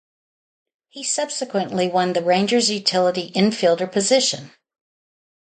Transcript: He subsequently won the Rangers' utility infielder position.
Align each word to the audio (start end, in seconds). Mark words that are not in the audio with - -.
He 0.89 1.03
subsequently 1.03 1.87
won 1.87 2.13
the 2.13 2.23
Rangers' 2.23 2.71
utility 2.71 3.29
infielder 3.35 3.91
position. 3.91 4.49